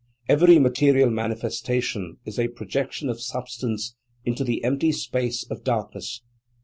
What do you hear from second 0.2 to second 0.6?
Every